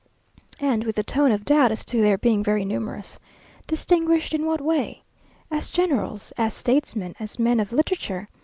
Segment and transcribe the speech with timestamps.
[0.59, 3.19] and with a tone of doubt as to their being very numerous.
[3.67, 5.03] Distinguished in what way?
[5.51, 8.27] As generals, as statesmen, as men of literature?